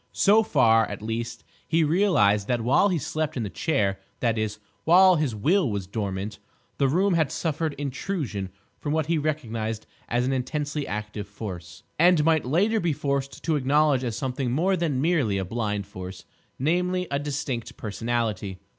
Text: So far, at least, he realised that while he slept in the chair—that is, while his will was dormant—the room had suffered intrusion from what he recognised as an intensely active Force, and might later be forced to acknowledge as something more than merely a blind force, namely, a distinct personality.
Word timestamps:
So 0.13 0.41
far, 0.41 0.87
at 0.89 1.03
least, 1.03 1.43
he 1.67 1.83
realised 1.83 2.47
that 2.47 2.61
while 2.61 2.89
he 2.89 2.97
slept 2.97 3.37
in 3.37 3.43
the 3.43 3.51
chair—that 3.51 4.35
is, 4.35 4.57
while 4.83 5.17
his 5.17 5.35
will 5.35 5.69
was 5.69 5.85
dormant—the 5.85 6.87
room 6.87 7.13
had 7.13 7.31
suffered 7.31 7.73
intrusion 7.75 8.49
from 8.79 8.93
what 8.93 9.05
he 9.05 9.19
recognised 9.19 9.85
as 10.09 10.25
an 10.25 10.33
intensely 10.33 10.87
active 10.87 11.27
Force, 11.27 11.83
and 11.99 12.25
might 12.25 12.45
later 12.45 12.79
be 12.79 12.93
forced 12.93 13.43
to 13.43 13.55
acknowledge 13.55 14.03
as 14.03 14.17
something 14.17 14.51
more 14.51 14.75
than 14.75 14.99
merely 15.03 15.37
a 15.37 15.45
blind 15.45 15.85
force, 15.85 16.25
namely, 16.57 17.05
a 17.11 17.19
distinct 17.19 17.77
personality. 17.77 18.57